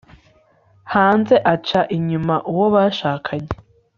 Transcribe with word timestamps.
hanze, 0.93 1.35
aca 1.53 1.81
inyuma 1.97 2.35
uwo 2.51 2.65
bashakanye 2.75 3.51